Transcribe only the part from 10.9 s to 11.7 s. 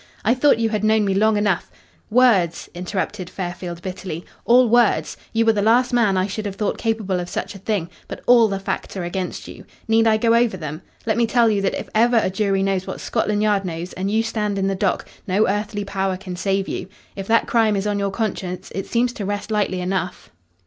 Let me tell you